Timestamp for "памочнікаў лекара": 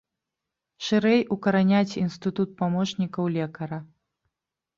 2.63-3.79